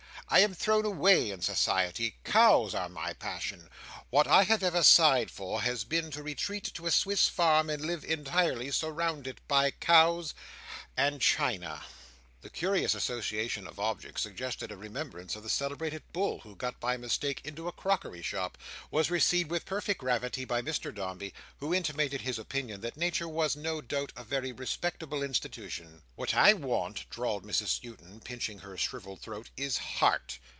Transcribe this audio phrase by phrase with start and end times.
[0.33, 2.15] I am thrown away in society.
[2.23, 3.69] Cows are my passion.
[4.11, 7.83] What I have ever sighed for, has been to retreat to a Swiss farm, and
[7.85, 11.83] live entirely surrounded by cows—and china."
[12.41, 16.97] This curious association of objects, suggesting a remembrance of the celebrated bull who got by
[16.97, 18.57] mistake into a crockery shop,
[18.89, 23.55] was received with perfect gravity by Mr Dombey, who intimated his opinion that Nature was,
[23.55, 26.01] no doubt, a very respectable institution.
[26.15, 30.39] "What I want," drawled Mrs Skewton, pinching her shrivelled throat, "is heart."